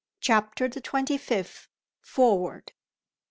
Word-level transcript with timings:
CHAPTER 0.19 0.67
THE 0.67 0.81
TWENTY 0.81 1.19
FIFTH. 1.19 1.67
FORWARD. 2.01 2.71